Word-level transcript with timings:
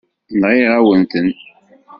Nɣiɣ-awen-ten. 0.39 1.27